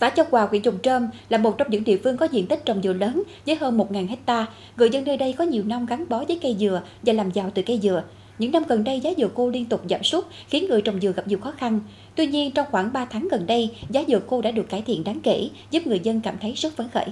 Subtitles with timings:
[0.00, 2.64] Xã Châu Hòa, huyện Trùng Trơm là một trong những địa phương có diện tích
[2.64, 4.46] trồng dừa lớn với hơn 1.000 hecta.
[4.76, 7.50] Người dân nơi đây có nhiều năm gắn bó với cây dừa và làm giàu
[7.54, 8.02] từ cây dừa.
[8.38, 11.12] Những năm gần đây giá dừa khô liên tục giảm sút khiến người trồng dừa
[11.12, 11.80] gặp nhiều khó khăn.
[12.14, 15.04] Tuy nhiên trong khoảng 3 tháng gần đây, giá dừa khô đã được cải thiện
[15.04, 17.06] đáng kể, giúp người dân cảm thấy rất phấn khởi.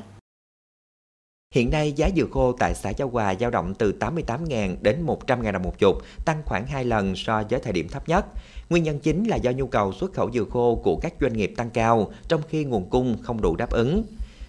[1.55, 5.53] Hiện nay giá dừa khô tại xã Giao Hòa dao động từ 88.000 đến 100.000
[5.53, 8.27] đồng một chục, tăng khoảng 2 lần so với thời điểm thấp nhất.
[8.71, 11.53] Nguyên nhân chính là do nhu cầu xuất khẩu dừa khô của các doanh nghiệp
[11.57, 14.05] tăng cao, trong khi nguồn cung không đủ đáp ứng.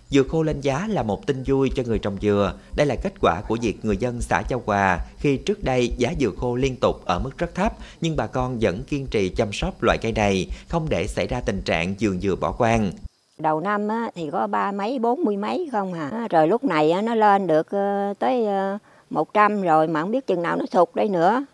[0.10, 2.54] Dừa khô lên giá là một tin vui cho người trồng dừa.
[2.76, 6.14] Đây là kết quả của việc người dân xã Châu Hòa khi trước đây giá
[6.20, 9.54] dừa khô liên tục ở mức rất thấp, nhưng bà con vẫn kiên trì chăm
[9.54, 12.92] sóc loại cây này, không để xảy ra tình trạng vườn dừa bỏ quang.
[13.40, 16.28] Đầu năm á, thì có ba mấy, bốn mươi mấy không hả?
[16.30, 18.78] Rồi lúc này á, nó lên được ờ, tới ờ,
[19.10, 21.46] một trăm rồi mà không biết chừng nào nó sụt đây nữa.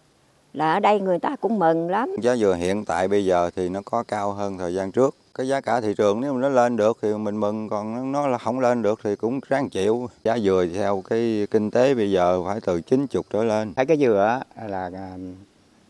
[0.54, 2.16] Là ở đây người ta cũng mừng lắm.
[2.22, 5.16] Giá dừa hiện tại bây giờ thì nó có cao hơn thời gian trước.
[5.34, 8.28] Cái giá cả thị trường nếu mà nó lên được thì mình mừng, còn nó
[8.28, 10.10] là không lên được thì cũng ráng chịu.
[10.24, 13.74] Giá dừa theo cái kinh tế bây giờ phải từ 90 trở lên.
[13.74, 15.18] Thấy cái dừa là à,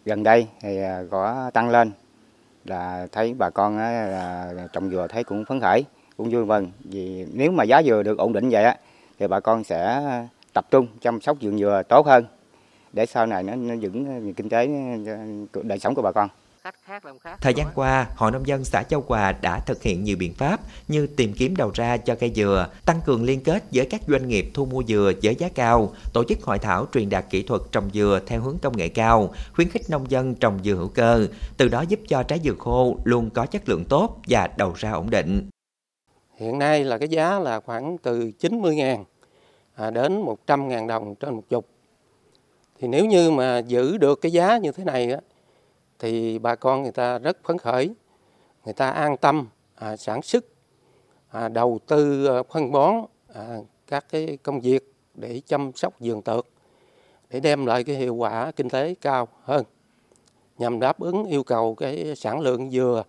[0.05, 1.92] gần đây thì à, có tăng lên
[2.66, 5.85] là thấy bà con là trồng dừa thấy cũng phấn khởi
[6.17, 8.77] cũng vui mừng vì nếu mà giá dừa được ổn định vậy á
[9.19, 10.02] thì bà con sẽ
[10.53, 12.25] tập trung chăm sóc vườn dừa tốt hơn
[12.93, 14.67] để sau này nó, nó vững kinh tế
[15.63, 16.30] đời sống của bà con.
[17.41, 20.59] Thời gian qua, Hội Nông dân xã Châu Hòa đã thực hiện nhiều biện pháp
[20.88, 24.27] như tìm kiếm đầu ra cho cây dừa, tăng cường liên kết với các doanh
[24.27, 27.61] nghiệp thu mua dừa với giá cao, tổ chức hội thảo truyền đạt kỹ thuật
[27.71, 31.27] trồng dừa theo hướng công nghệ cao, khuyến khích nông dân trồng dừa hữu cơ,
[31.58, 34.91] từ đó giúp cho trái dừa khô luôn có chất lượng tốt và đầu ra
[34.91, 35.49] ổn định.
[36.38, 39.03] Hiện nay là cái giá là khoảng từ 90.000
[39.75, 41.67] à, đến 100.000 đồng trên một chục.
[42.80, 45.19] Thì nếu như mà giữ được cái giá như thế này á,
[46.00, 47.96] thì bà con người ta rất phấn khởi,
[48.66, 50.46] người ta an tâm à, sản xuất,
[51.30, 52.94] à, đầu tư à, phân bón,
[53.34, 53.58] à,
[53.88, 56.48] các cái công việc để chăm sóc vườn tược
[57.30, 59.64] để đem lại cái hiệu quả kinh tế cao hơn
[60.58, 63.04] nhằm đáp ứng yêu cầu cái sản lượng dừa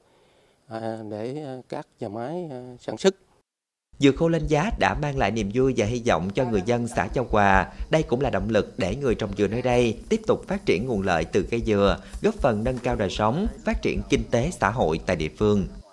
[0.67, 3.15] à, để à, các nhà máy à, sản xuất.
[3.99, 6.89] Dừa khô lên giá đã mang lại niềm vui và hy vọng cho người dân
[6.89, 7.67] xã Châu Hòa.
[7.91, 10.87] Đây cũng là động lực để người trồng dừa nơi đây tiếp tục phát triển
[10.87, 14.51] nguồn lợi từ cây dừa, góp phần nâng cao đời sống, phát triển kinh tế
[14.61, 15.67] xã hội tại địa phương.